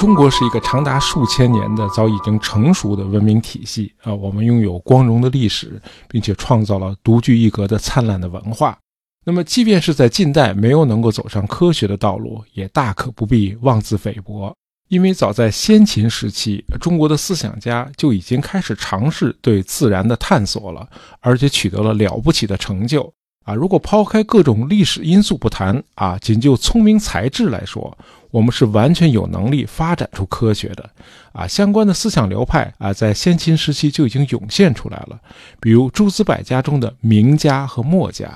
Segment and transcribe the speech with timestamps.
[0.00, 5.78] 中国是一个长达数千年的、早已经成熟的文明体系啊，我们拥有光荣的历史，
[6.08, 8.78] 并且创造了独具一格的灿烂的文化。
[9.26, 14.56] 那么，即便是在近代没有能够走上科学的道路，也大可不必妄自菲薄，
[14.88, 20.88] 因为早在先秦时期，中国的思想家就已经开始尝试对自然的探索了，
[21.20, 23.12] 而且取得了了不起的成就。
[23.44, 27.96] 啊，如果抛开各种历史因素不谈，啊，仅就聪明才智来说，
[28.30, 30.88] 我们是完全有能力发展出科学的。
[31.32, 35.18] 啊，相关的思想流派啊，在先秦时期就已经涌现出来了，
[35.58, 38.30] 比如诸子百家中的名家和墨家。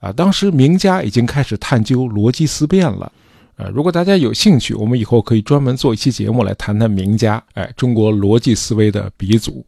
[0.00, 3.10] 啊，当时名家已经开始探究逻辑思辨了。
[3.56, 7.42] 呃，如果大家有兴趣，我们以后可以专门做一期节目来谈谈名家。
[7.54, 9.64] 哎，中国逻辑思维的鼻祖。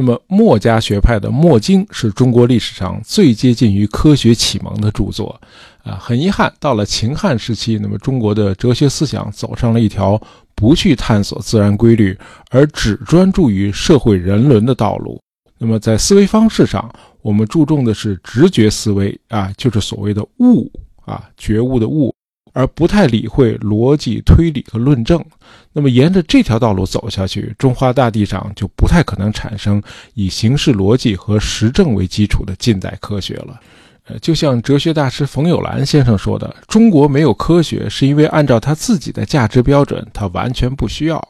[0.00, 5.40] 那么，墨家学派的《墨经》是中国历史上最接近于科学启蒙的著作。
[5.82, 10.20] 啊，很遗憾，到了秦汉时期，那么中国的哲学思想走上了一条
[10.54, 12.16] 不去探索自然规律，
[12.50, 15.20] 而只专注于社会人伦的道路。
[15.58, 16.88] 那么，在思维方式上，
[17.20, 20.70] 我们注重的是直觉思维啊，就是所谓的悟
[21.06, 22.14] 啊，觉悟的悟。
[22.58, 25.24] 而不太理会逻辑推理和论证，
[25.72, 29.80] 那么沿着这条道路走下去，中华大地上就不太可能产生
[30.14, 33.60] 以形式逻辑和实证为基础的近代科学了。
[34.08, 41.28] 呃，就像哲学大师冯友兰先生说的：“中国没有科学，是因为按照他自己的价值标准，他完全不需要。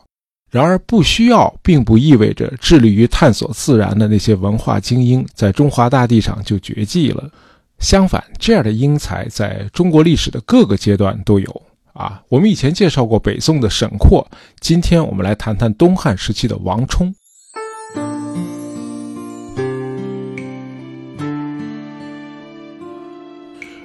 [0.51, 7.31] 然而，不需要并不意味着致力于探索自然的那些文化精英在中华大地上就绝迹了。”
[7.79, 11.63] 相反，这样的英才在中国历史的各个阶段都有
[11.93, 12.21] 啊。
[12.29, 17.15] 我们以前介绍过北宋的沈括，今天我们来谈谈东汉时期的王充。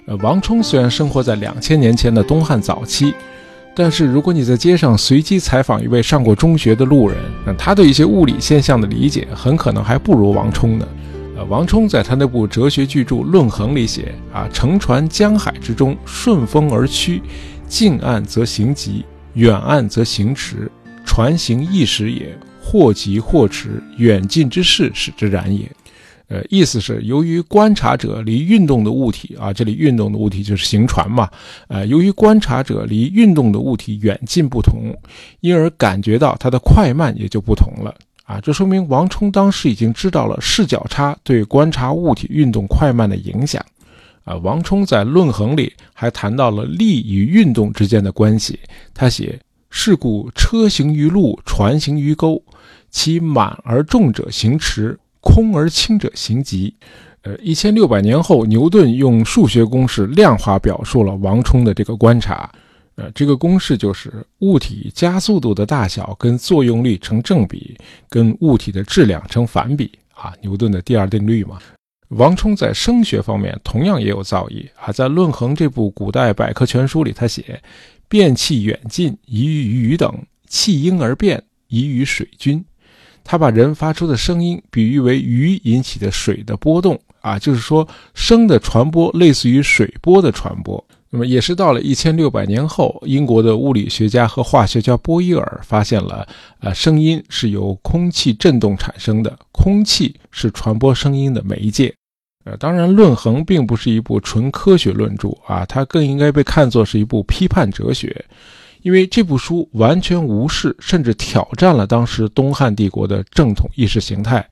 [0.08, 3.14] 呃，王充虽然生活在两千年前的东汉早期，
[3.76, 10.88] 但是如果你在街上随机采访一位上过中学的路人，那他对一些物理现象的理解很可能还不如王充呢。
[11.50, 17.22] 王充在他那部哲学巨著《论衡》里写：“啊，乘船江海之中，顺风而趋，
[17.68, 20.72] 近岸则行急，远岸则行迟。
[21.06, 25.70] 船行易时也，或急或迟，远近之势使之然也。”
[26.30, 31.30] 呃，意思是由于观察者离运动的物体啊，这里运动的物体就是行船嘛，
[31.68, 34.96] 呃，由于观察者离运动的物体远近不同，
[35.42, 37.94] 因而感觉到它的快慢也就不同了。
[38.34, 43.64] 啊，这说明王充当时已经知道了视角差对观察物体运动快慢的影响。
[44.24, 48.60] 啊，王充在《论衡》里还谈到了力与运动之间的关系。
[48.92, 49.40] 他写
[49.70, 52.42] ：“是故车行于路，船行于沟，
[52.90, 56.74] 其满而重者行迟，空而轻者行疾。”
[57.22, 62.50] 呃，一千六百年后，牛顿用数学公式量化表述了王充的这个观察。
[62.96, 67.76] 呃，这个公式就是物体加速度的大小跟作用力成正比，
[68.08, 71.60] 跟物体的质量成反比啊，牛顿的第二定律嘛。
[72.10, 77.60] 王充在声学方面同样也有造诣啊，在《论衡》这部古代百科全书里，他写：
[78.08, 80.12] 变气远近，宜于雨等；
[80.48, 82.64] 气婴而变，宜于水君。
[83.24, 90.86] 他把人发出的声音比喻为鱼引起的水的波动啊，就是说声的传播类似于水波的传播。
[91.16, 96.28] 那么也是到了一千六百年后，英国的物理学家和化学家波伊尔发现了，
[96.60, 101.94] 呃，声音是由空气振动产生的，空气是传播声音的媒介。
[102.46, 108.26] 呃，当然，《论衡》并不是一部纯科学论著啊，它更应该被看作是一部批判哲学，
[108.82, 114.44] 因为这部书完全无视甚至挑战了当时东汉帝国的正统意识形态。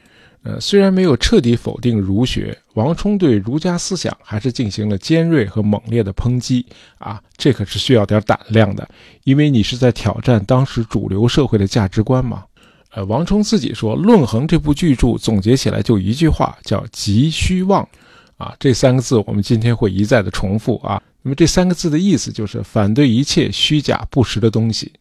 [0.44, 6.66] 呃，虽然没有彻底否定儒学，王充对儒家思想还是进行了尖锐和猛烈的抨击
[6.98, 8.90] 啊，这可是需要点胆量的，
[9.24, 12.44] 因为你是在挑战当时主流社会的价值观嘛。
[12.94, 17.88] 呃，王充自己说，《论衡》这部巨著总结起来就一句话，叫“急虚妄”，
[18.38, 21.02] 啊，这三个字我们今天会一再的重复啊。
[21.22, 24.92] 那么这三个字的意思就是反对一切虚假不实的东西。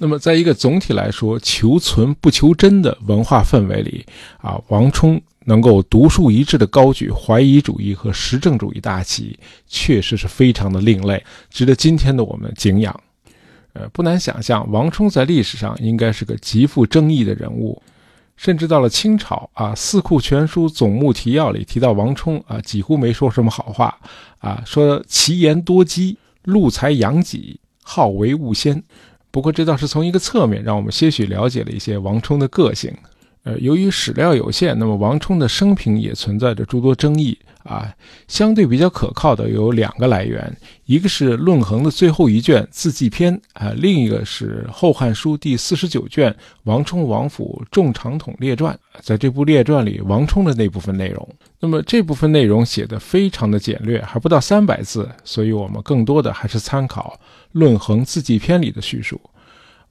[0.00, 4.06] 那么，在一个总体来说求存不求真的文化氛围里，
[4.38, 12.94] 啊，王充能够独树一帜地高举怀疑主义和实证主义大旗，确实是非常的另类，值得今天的我们敬仰。
[13.72, 17.80] 呃，不难想象，王充在历史上应该是个极富争议的人物，
[18.36, 23.98] 甚至到了清朝，啊，《四库全书总目提要》里提到王充，啊，几乎没说什么好话，
[24.38, 28.82] 啊，说其言多讥，禄才扬己，好为物先。
[29.30, 32.92] 不过，这倒是从一个侧面让我们些许了解了一些王充的个性。
[33.44, 37.38] 呃，由于史料有限，那么王充的生平也存在着诸多争议
[37.68, 37.94] 啊，
[38.26, 40.56] 相对比较可靠的有两个来源，
[40.86, 46.34] 一个是《论衡》的最后一卷字迹篇啊，另一个是《后汉书》第四十九卷
[46.64, 48.76] 王充王府众长统列传。
[49.00, 51.28] 在这部列传里，王充的那部分内容，
[51.60, 57.20] 那么这部分内容写的非常的简略，还不到三百字，所以我们更多的还是参考
[57.52, 59.20] 《论衡》字迹篇里的叙述。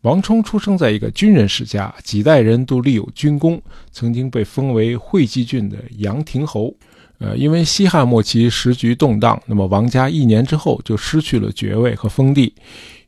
[0.01, 6.73] 王充出生在一个军人世家，几代人都立有军功，曾经被封为会稽郡的阳亭侯。
[7.19, 12.53] 呃，因为西汉末期时局动荡，那么王家一年之后就失去了爵位和封地，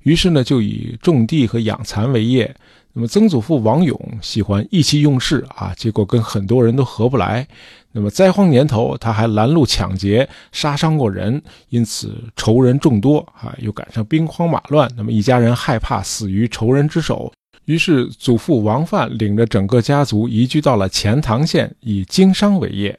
[0.04, 2.56] 于是呢就以种地和养蚕为业。
[2.94, 7.48] 那么曾祖父王勇喜欢意气用事啊，结果跟很多人都合不来。
[7.92, 11.40] 那么灾荒年头，他还拦路抢劫，杀伤过人，
[11.70, 13.56] 因此仇人众多啊。
[13.60, 17.32] 又赶上兵荒马乱，那么一家人害怕死于仇人之手，
[17.66, 22.98] 于是祖父王范领着整个家族移居到了钱塘县，以经商为业。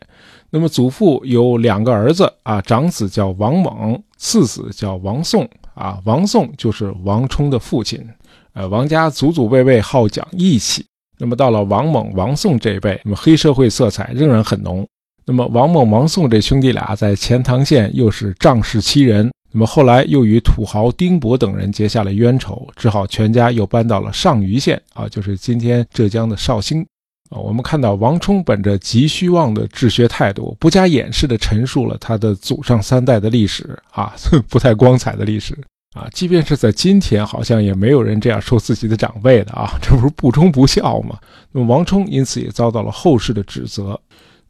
[0.50, 6.00] 那么祖父有两个儿子啊，长子叫王猛，次子叫王颂啊。
[6.04, 8.04] 王颂就是王充的父亲。
[8.52, 10.84] 呃，王家祖祖辈辈好讲义气。
[11.18, 14.84] 那么到了王猛、王颂这一辈，那么黑社会色彩仍然很浓。
[15.24, 19.30] 那么王猛、王颂这兄弟俩在钱塘县又是仗势欺人。
[19.52, 26.84] 那么后来又与土豪丁伯等人结下了冤仇，只好全家又搬到了上虞县啊，就是今天浙江的绍兴。
[27.30, 34.12] 啊，我们看到王充本着急需望的治学态度，不加掩饰地陈述了他的祖上三代的历史啊，
[34.50, 35.56] 不太光彩的历史
[35.94, 36.08] 啊。
[36.12, 41.16] 即便是在今天，好像也没有人这样说自己的长辈的啊，这不是不忠不孝吗？
[41.52, 44.00] 那么王充因此也遭到了后世的指责。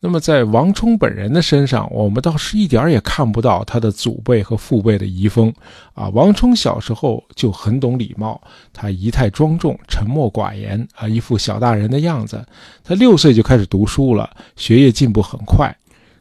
[0.02, 5.52] 那么，在王充本人的身上，我们倒是一点儿也看不到他的祖辈和父辈的遗风
[5.92, 6.08] 啊。
[6.08, 8.40] 王充小时候就很懂礼貌，
[8.72, 12.42] 他仪态庄重、沉默寡言啊，一副小大人的样子。
[12.82, 15.76] 他六岁就开始读书了，学业进步很快。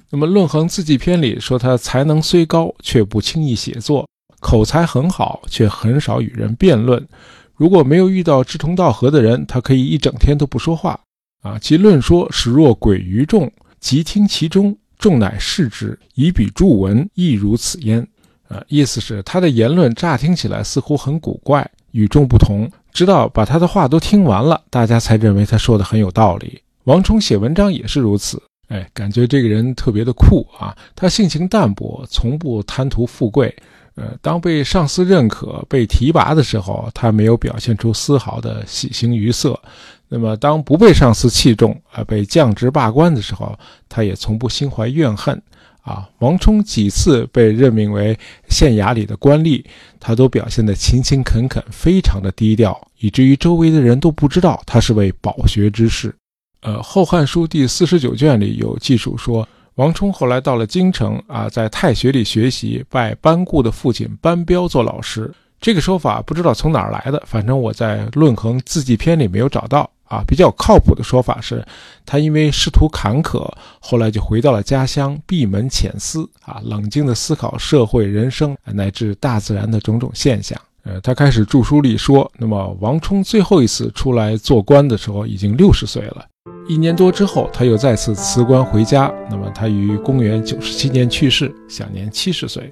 [0.10, 4.06] 那么，《论衡字迹篇》里说他才能虽高，却不轻易写作，
[4.42, 7.08] 口才很好，却很少与人辩论。
[7.56, 11.00] 如果没有遇到志同道合的人，他可以一整天都不说话
[11.42, 11.58] 啊。
[11.58, 13.50] 其论说实若鬼于众。
[13.80, 18.06] 即听其中，众乃视之，以彼注文，亦如此焉。
[18.48, 22.70] 啊，意思是他的言论乍听起来似乎很古怪，与众不同。
[22.92, 26.60] 直到把他的话都听完了，大家才认为他说的很有道理。
[26.86, 30.76] 王充写文章也是如此，哎，感觉这个人特别的酷啊。
[30.96, 33.56] 他性情淡泊，从不贪图富贵。
[34.00, 39.60] 呃，当被上司认可、被提拔的时候，他没有表现出丝毫的喜形于色。
[40.08, 43.60] 那么，当不被上司器重啊，被降职罢官的时候，
[43.90, 45.40] 他也从不心怀怨恨
[45.82, 46.08] 啊。
[46.20, 48.18] 王充几次被任命为
[48.48, 49.62] 县衙里的官吏，
[50.00, 56.16] 他都表现得勤勤恳恳，非常的低调，以至于周围的人都不知道他是位饱学之士。
[56.62, 59.46] 呃，《后汉书》第四十九卷里有记述说，
[59.80, 65.34] 王充后来到了京城啊，在太学里学习，拜班固的父亲班彪做老师。
[65.62, 69.90] 这个说法不知道从哪儿来的，反正我在《论衡字迹篇》里没有找到。
[70.04, 71.66] 啊，比较靠谱的说法是，
[72.06, 73.50] 他因为仕途坎坷，
[73.80, 80.60] 后来就回到了家乡，闭门潜思，啊，冷静地思考社会、人生乃至大自然的种种现象。
[80.84, 82.30] 呃，他开始著书立说。
[82.38, 86.26] 那么，王充最后一次出来做官的时候，已经六十岁了。
[86.70, 89.12] 一年多之后，他又再次辞官回家。
[89.28, 92.72] 那么，他于公元九十七年去世，享年七十岁。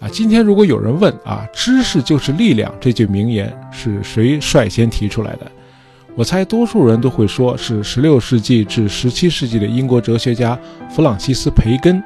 [0.00, 5.46] 啊，今天如果有人问啊，“知识就是力量”这句名言是谁率先提出来的？
[6.16, 10.58] 我猜多数人都会说是16世纪至17世纪的英国哲学家
[10.90, 12.00] 弗朗西斯·培根，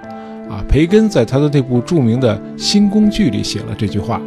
[0.47, 4.21] 啊，培根在他的那部著名的《新工具》里写了这句话。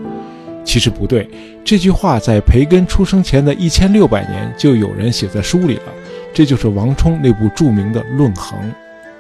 [0.66, 1.30] 其实不对，
[1.64, 5.94] 这句话在培根出生前的一千六百年就有人写在书里了。
[6.34, 8.60] 这就是王充那部著名的《论衡》。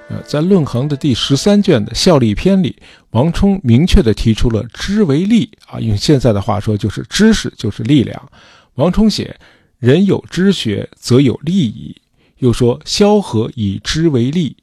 [0.09, 2.75] 呃，在《论衡》的第十三卷的效力篇里，
[3.11, 8.29] 王充明确地提出了“知为力”，啊，用现在的话说就是知识就是力量。
[8.75, 9.35] 王充写。
[9.79, 11.93] 人有知学，则有利益。
[12.37, 14.55] 又说：“萧何以知为力。”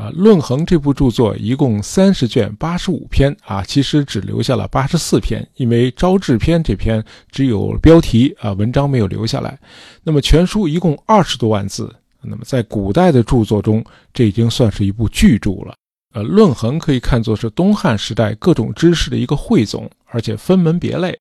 [0.00, 9.58] 啊，《论衡》这部著作一共三十卷，八十五篇啊，其实只留下了八十四篇，因为《招致篇》这篇只有标题啊，文章没有留下来。
[10.02, 15.74] 那么全书一共二十多万字，那么在古代的著作中，这已经算是一部巨著了。
[16.14, 21.14] 呃，《论衡》可以看作是东汉时代各种知识的一个汇总，而且分门别类。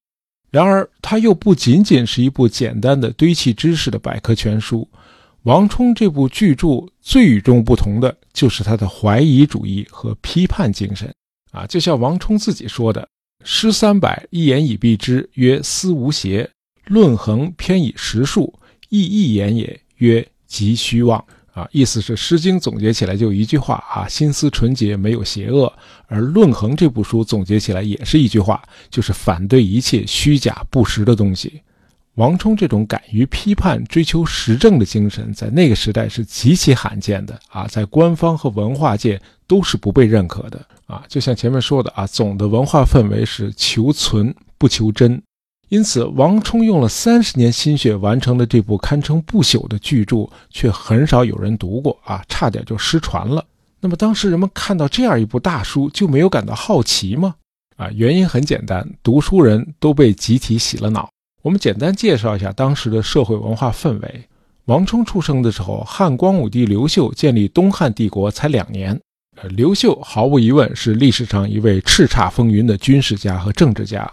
[0.52, 4.88] 然而，它又不仅仅是一部简单的堆砌知识的百科全书。
[5.44, 11.14] 王充这部巨著最与众不同的就是他的怀疑主义和批判精神。
[11.52, 13.08] 啊，就像王充自己说的
[13.44, 16.48] ：“诗三百，一言以蔽之，曰思无邪；
[16.86, 18.54] 论衡偏以实数，
[18.90, 25.72] 亦一言也，曰急虚妄。”啊，意思是《诗经》总结起来就一句话啊，心思纯洁，没有邪恶。
[26.06, 31.62] 而《论衡》这部书总结起来也是一句话，就是反对一切虚假不实的东西。
[32.20, 41.02] 王充这种敢于批判、追求实证的精神，在那个时代是极其罕见的啊，在官方和文化界都是不被认可的啊。
[41.08, 45.22] 就像前面说的啊，总的文化氛围是求存不求真。
[45.70, 53.46] 因此，王充用了三十年心血完成的这部堪称不朽的巨著，却很少有人读过啊，差点就失传了。
[53.80, 57.36] 那么，当时人们看到这样一部大书，就没有感到好奇吗？
[57.78, 61.10] 啊，原因很简单，读书人都被集体洗了脑。
[61.42, 64.24] 我们简单介绍一下当时的社会文化氛围。
[64.66, 69.00] 王充出生的时候，汉光武帝刘秀建立东汉帝国才两年。
[69.42, 74.12] 呃，刘秀毫无疑问是历史上一位叱咤风云的军事家和政治家。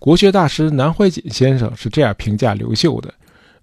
[0.00, 3.14] 国学大师南怀瑾先生是这样评价刘秀的，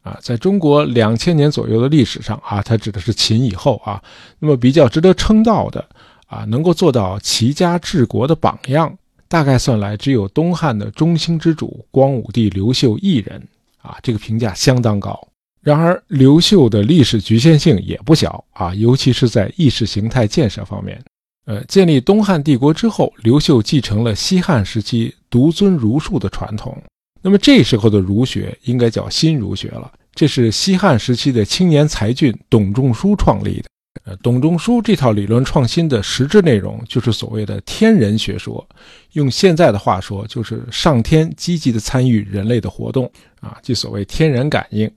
[0.02, 4.02] 啊，在中国两千年左右的历史上啊，他指的是秦以后啊，
[4.40, 5.86] 那么比较值得称道的
[6.28, 8.98] 啊，能够做到齐家治国的榜样，
[9.32, 13.42] 大概算来只有东汉的中兴之主光武帝刘秀一人
[13.82, 15.18] 啊，这个评价相当高。
[15.62, 21.02] 然而，刘秀的历史局限性也不小啊，尤其是在意识形态建设方面。
[21.46, 26.78] 呃，建立东汉帝国之后，刘秀继承了西汉时期独尊儒术的传统。
[27.22, 29.90] 那么这时候的儒学应该叫新儒学了。
[30.14, 33.70] 这是西汉时期的青年才俊董仲舒创立的。
[34.04, 38.68] 呃，董仲舒这套理论创新的实质内容就是所谓的天人学说。
[39.12, 44.90] 用现在的话说，就是上天积极的参与人类的活动啊，即所谓天人感应。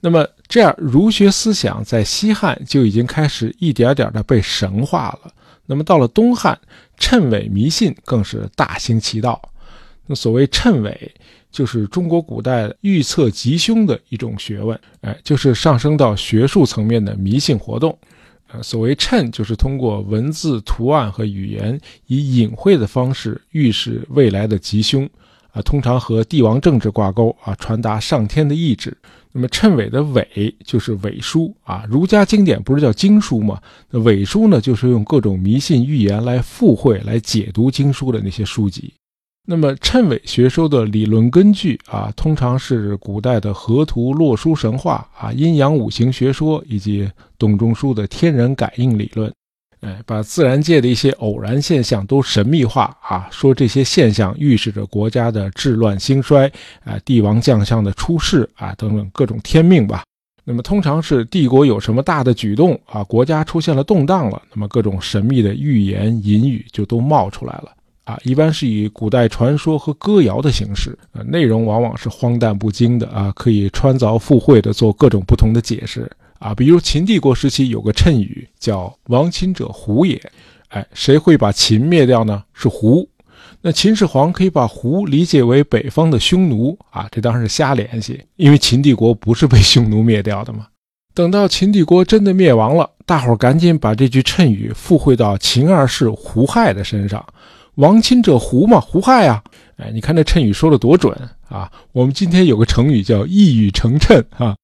[0.00, 5.32] 那么这样，儒学思想在西汉就已经开始一点点的被神化了。
[5.66, 6.58] 那么到了东汉，
[6.98, 9.40] 谶纬迷信更是大行其道。
[10.06, 11.14] 那所谓谶纬，
[11.52, 17.96] 就是中国古代预测吉凶的一种学问，哎，就是上升到学术层面的迷信活动。
[18.52, 25.08] 呃，所谓谶，就是通过文字、图案和语言，以隐晦的方式预示未来的吉凶。
[25.52, 28.96] 啊，通常和帝王政治挂钩啊，传达上天的意志。
[29.32, 33.60] 那么谶纬的纬就是纬书啊，儒家经典不是叫经书吗？
[33.90, 38.92] 那纬书呢，就是用各种迷信预言来附会、来解读经书的那些书籍。
[39.50, 49.28] 那么谶纬学说的理论根据啊，通常是古代的河图洛书神话啊、阴阳五行学说以及董仲舒的天人感应理论。
[49.80, 56.46] 哎，把自然界的一些偶然现象都神秘化啊，说这些现象预示着国家的治乱兴衰
[56.84, 60.04] 啊，帝王将相的出世啊，等等各种天命吧。
[60.44, 67.72] 那么通常是帝国有什么大的举动啊，国家出现了动荡了，那么各种神秘的预言隐语就都冒出来了
[68.10, 68.18] 啊。
[68.24, 76.10] 一般是以古代传说和歌谣的形式，呃，内容往往是荒诞不经的啊，可以穿凿附会的做各种不同的解释。
[76.38, 80.18] 啊，比如秦帝国时期有个谶语叫“亡秦者胡也”，
[80.68, 82.42] 哎，谁会把秦灭掉呢？
[82.54, 83.06] 是胡。
[83.60, 90.66] 那秦始皇可以把胡理解为北方的匈奴啊，这当然是瞎联系，因为秦帝国不是被匈奴灭掉的嘛。
[91.12, 97.22] 等到秦帝国真的灭亡了，大伙儿赶紧把这句谶语附会到秦二世胡亥的身上
[97.80, 99.42] ，“亡秦者胡嘛，胡亥啊！”
[99.78, 101.16] 哎，你看这谶语说的多准
[101.48, 101.72] 啊！
[101.92, 104.54] 我们今天有个成语叫“一语成谶”啊。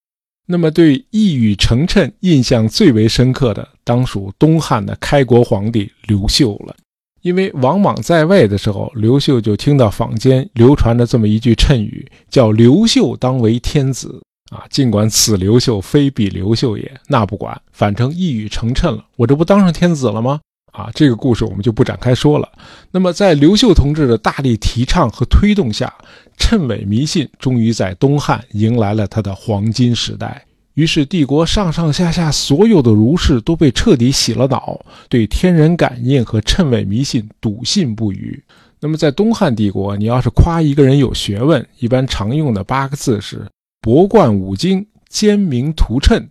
[0.46, 6.76] 那么，对一语成谶印象最为深刻的，当属东汉的开国皇帝刘秀了。
[7.23, 14.23] 因为王莽在位的时候，刘秀就听到坊间流传着这么一句谶语，叫“刘秀当为天子”。
[14.52, 20.38] 啊，尽管此刘秀非彼刘秀也，那不管，反正一语成谶了，我这不当上天子了吗？
[20.73, 22.46] 啊，这个故事我们就不展开说了。
[22.90, 25.92] 那么，在刘秀同志的大力提倡和推动下，
[26.38, 30.44] 谶纬迷信终于在东汉迎来了他的黄金时代。
[30.75, 38.38] 于是，帝国上上下下所有的儒士都被彻底洗了脑，对天人感应和谶纬迷信笃信不疑。
[38.78, 43.49] 那么，在东汉帝国，你要是夸一个人有学问，一般常用的八个字是
[43.80, 46.23] “博贯五经，兼明图谶”。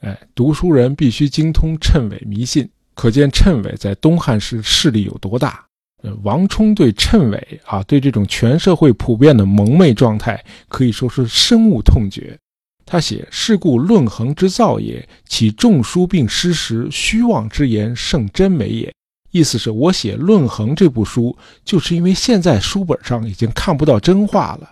[0.00, 2.66] 哎，读书人必须精通谶纬迷信。
[2.94, 5.64] 可见谶纬在东汉时势力有多大。
[6.02, 12.38] 呃，王充对谶纬啊，对这种全社会普遍的蒙昧状态，可以说是深恶痛绝。
[12.86, 18.92] 他写：“是故论衡之造也，其众书并失实，虚妄之言胜真美也。”
[19.30, 24.68] 意思是我写《论衡》这部书，就是因为现在书本上已经看不到真话了，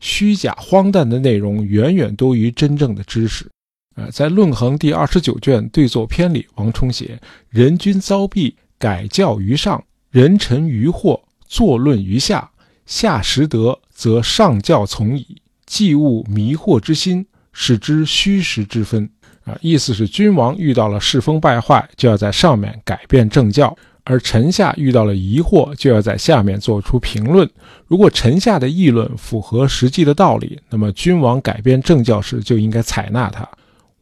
[0.00, 3.46] 虚假荒诞的内容远远多于真正的知识。
[3.94, 7.20] 呃，在《论衡》第二十九卷对作篇里，王充写
[7.50, 9.78] ：“人君遭弊，改教于上；
[10.10, 12.50] 人臣于祸，作论于下。
[12.86, 15.36] 下识得，则上教从矣。
[15.66, 19.08] 既悟迷惑之心，使之虚实之分。”
[19.44, 27.48] 啊，意思是君王遇到了世风败坏，就要在上面改变政教；而臣下遇到了疑惑，就要在下面做出评论。
[27.86, 33.46] 如果臣下的议论符合实际的道理，那么君王改变政教时就应该采纳它。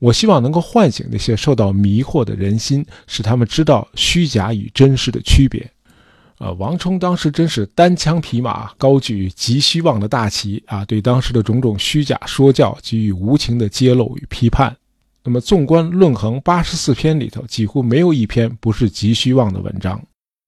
[0.00, 5.70] 我希望能够唤醒那些受到迷惑的人心，使他们知道虚假与真实的区别。
[6.38, 14.74] 呃，王充当时真是单枪匹马，高举急虚妄的大旗啊，对当时的种种虚假说教给予无情的揭露与批判。
[15.22, 20.02] 那么，纵观《论衡》八十四篇里头，几乎没有一篇不是急虚妄的文章。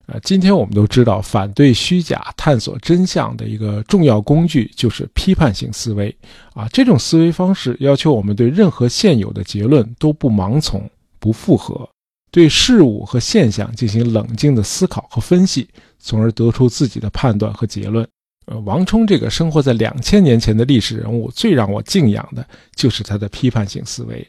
[0.06, 6.14] 啊，今天我们都知道，反对虚假、探索真相的一个重要工具就是批判性思维。
[6.54, 11.88] 啊，这种思维方式要求我们对任何现有的结论都不盲从、不附和。
[12.32, 15.68] 对事物和现象进行冷静的思考和分析，
[15.98, 18.06] 从而得出自己的判断和结论。
[18.46, 22.44] 呃，王充这个生活在两千年前的历史人物，最让我敬仰的
[22.74, 24.26] 就是他的批判性思维。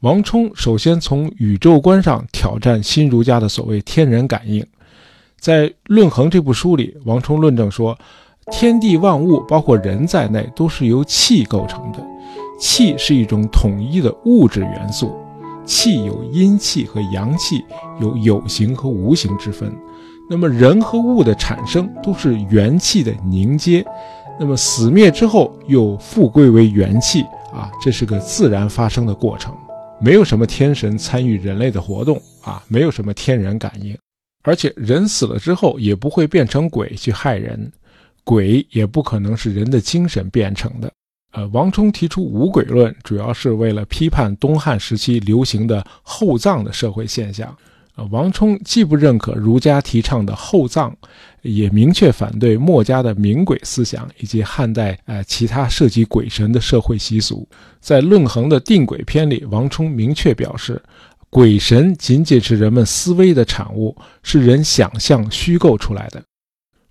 [0.00, 4.66] 王充首先从宇宙观上挑战新儒家的所谓天人感应。
[5.40, 7.96] 在《论衡》这部书里，王充论证说，
[8.50, 12.04] 天地万物，包括人在内，都是由气构成的。
[12.58, 15.14] 气是一种统一的物质元素。
[15.64, 17.64] 气有阴气和阳气，
[18.00, 19.76] 有有形和无形之分。
[20.30, 23.84] 那么人和物的产生都是元气的凝结，
[24.38, 29.52] 那么死灭之后又复归为元气啊，这是个自然发生的过程，
[30.00, 33.96] 没有什么天神参与人类的活动啊，没有什么天然感应，
[34.46, 37.70] 而且人死了之后也不会变成鬼去害人，
[38.22, 40.88] 鬼也不可能是人的精神变成的。
[41.32, 47.54] 呃，王充提出无鬼论，主要是为了批判东汉时期流行的厚葬的社会现象。
[47.96, 50.94] 呃，王充既不认可儒家提倡的厚葬，
[51.42, 57.48] 也明确反对墨家的冥鬼思想以及汉代呃其他涉及鬼神的社会习俗。
[57.80, 60.80] 在《论衡》的定鬼篇里，王充明确表示，
[61.36, 66.22] 鬼神仅仅是人们思维的产物，是人想象虚构出来的。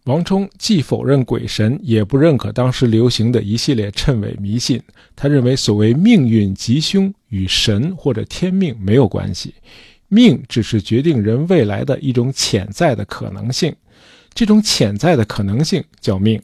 [0.03, 4.79] 王充既否认鬼神，也不认可当时流行的一系列谶纬迷信。
[5.15, 9.55] 他认为，所谓命运吉凶与神或者天命没有关系，
[10.09, 13.75] 命只是决定人未来的一种潜在的可能性，
[14.35, 16.39] 这种潜在的可能性叫命。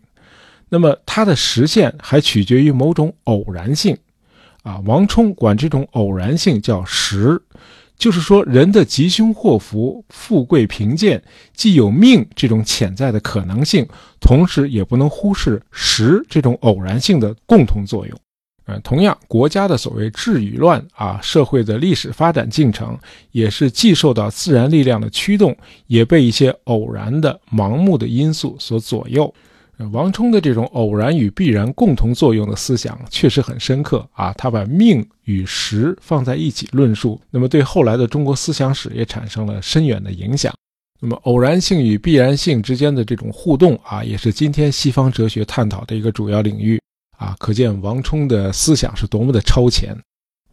[0.69, 3.95] 那么，它的实现还取决于某种偶然性。
[4.63, 7.39] 啊，王充管这种偶然性叫时。
[8.01, 11.21] 就是说，人的吉凶祸福、富贵贫贱，
[11.53, 13.87] 既有命这种潜在的可能性，
[14.19, 18.17] 同时也不能忽视时这种偶然性的共同作用。
[18.65, 22.97] 呃，同样，国家的所谓治与乱啊，社会的历史发展进程，
[23.33, 29.31] 也是既受到自然力量的驱动，也被一些偶然的、盲目的因素所左右。
[29.89, 40.53] 王充的这种偶然与必然共同作用的思想确实很深刻啊，他把命与时放在一起论述，那么对后来的中国思想史也产生了深远的影响。
[40.99, 46.79] 那么偶然性与必然性之间的这种互动啊，也是今天西方哲学探讨的一个主要领域
[47.17, 49.97] 啊，可见王充的思想是多么的超前。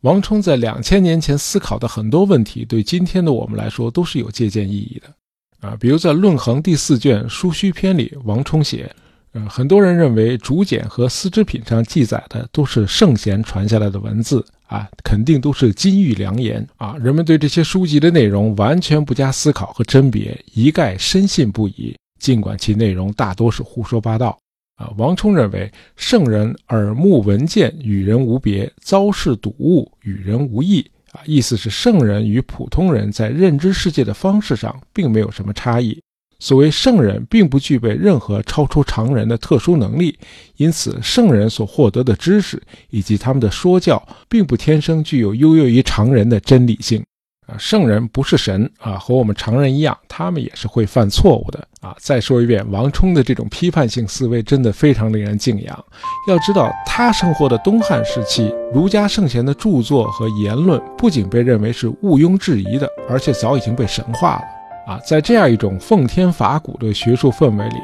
[0.03, 8.91] 王充在两千年前思考的很多问题，对今天的我们来说都是有借鉴意义的啊，比如在《论衡》第四卷《书须篇》里，王充写。
[9.33, 16.97] 呃，很多人认为竹简和丝织品上记载的都是圣贤传下来的文字啊，肯定都是金玉良言啊。
[16.99, 24.39] 人们对这些书籍的内容完全不加思考和甄别，一概深信不疑，尽管其内容大多是胡说八道
[24.77, 24.91] 啊。
[24.97, 30.81] 王充认为，圣人耳目闻见，与人无别；遭事睹物，与人无异
[31.13, 31.21] 啊。
[31.27, 36.01] 意思是，圣人与普通人在认知世界的方式上并没有什么差异。
[36.39, 40.17] 所谓圣人，并不具备任何超出常人的特殊能力，
[40.57, 47.05] 因此圣人所获得的知识以及他们的说教，并不天生具有优越于常人的真理性。
[47.49, 51.97] 啊，圣人不是神啊，和我们常人一样，他们也是会犯错误的啊。
[51.99, 55.85] 再说一遍，王充的这种批判性思维真的非常令人敬仰。
[56.29, 64.58] 要知道，他生活的东汉时期，儒家圣贤的著作和言论不仅被认为是毋庸置疑的，而且早已经被神化了。
[64.89, 67.77] 啊，在这样一种奉天伐古的学术氛围里，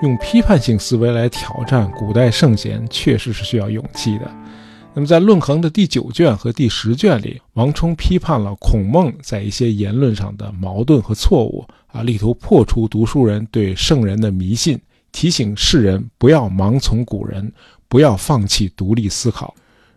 [0.00, 4.30] 用批判性思维来挑战古代圣贤，确实是需要勇气的。
[4.94, 14.78] 那么，在《论衡》的第九卷和第十卷里，王充批判了孔孟在一些言论上的矛盾和错误，啊，力图破除读书人对圣人的迷信，
[15.10, 17.52] 提醒世人不要盲从古人，
[17.88, 19.52] 不要放弃独立思考。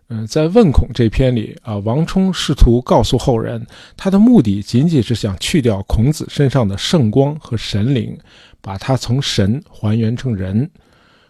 [0.08, 3.66] 嗯，在《问孔》这篇里啊，王充试图告诉后人，
[3.98, 8.16] 他的目的仅仅是想去掉孔子身上的圣光和神灵，
[8.62, 10.70] 把他从神还原成人。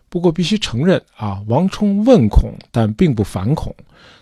[0.10, 3.74] 不过，必须承认啊，王充问孔，但并不反孔。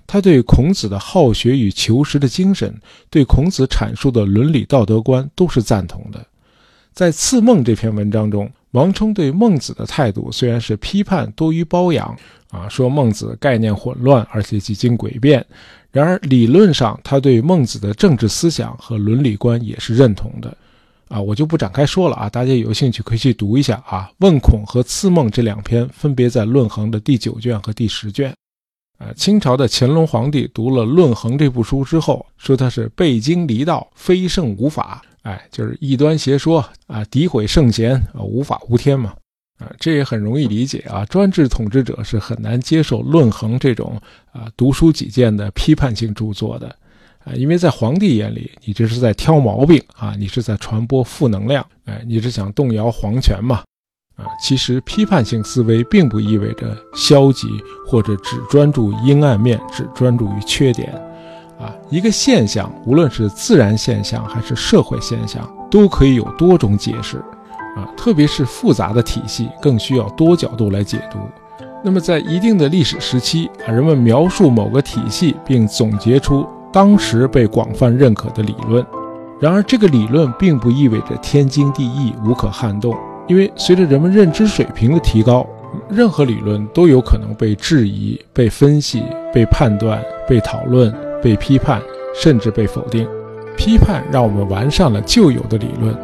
[0.06, 6.24] 他对孔子的好学与求实的精神，对孔子阐述的伦理道德观都是赞同的。
[6.94, 12.16] 在《赐孟》这篇文章中，王充对孟子的态度虽然是批判多于褒扬，
[12.54, 15.44] 啊，说孟子概念混乱，而且几经诡辩。
[15.92, 20.56] 然而理论上，他对孟子的政治思想和伦理观也是认同的。
[21.10, 28.34] 啊，我就不展开说了啊，大家有兴趣可以去读一下啊，《问孔》和《次孟》这两篇分别在《论衡》的第九卷和第十卷。
[29.00, 39.14] 呃，清朝的乾隆皇帝读了《论衡》这部书之后，说他是背经离道，非圣无法，哎，就是异端邪说啊，诋毁圣贤啊，无法无天嘛。
[39.80, 44.00] 这也很容易理解啊，专制统治者是很难接受《论衡》这种
[44.32, 46.68] 啊独书己见的批判性著作的。
[47.26, 53.64] 啊，因为在皇帝眼里，你这是在挑毛病啊，你是在传播负能量，哎，你是想动摇皇权嘛？
[54.18, 57.48] 啊，其实批判性思维并不意味着消极
[57.88, 60.94] 或者只专注阴暗面，只专注于缺点。
[61.58, 67.24] 啊，一个现象，无论是自然现象还是社会现象，都可以有多种解释。
[67.76, 71.20] 啊，特别是复杂的体系，更需要多角度来解读。
[71.84, 76.48] 那么，在一定的历史时期啊，人们描述某个体系，并总结出。
[76.72, 78.84] 当时被广泛认可的理论，
[79.40, 85.46] 然而这个理论并不意味着天经地义、无可撼动，因为随着人们认知水平的提高，
[85.88, 91.80] 任何理论都有可能被质疑、被分析、被判断、被讨论、被批判，
[92.16, 93.08] 甚至被否定。
[93.56, 95.96] 批判让我们完善了旧有的理论，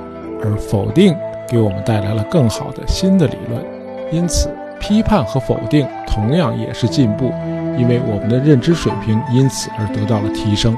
[0.44, 1.16] 而否定
[1.50, 3.64] 给我们带来了更好的新的理论。
[4.12, 7.32] 因此，批判和否定同样也是进步。
[7.78, 10.76] 因为我们的认知水平因此而得到了提升，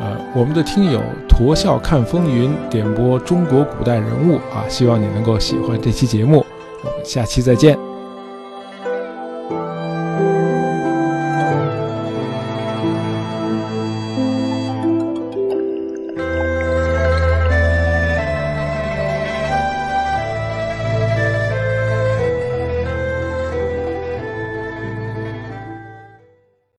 [0.00, 6.38] 呃，我们的听友驼笑看风云点播中国古代人物啊，希望你能够喜欢这期节目，
[6.82, 7.89] 我们下期再见。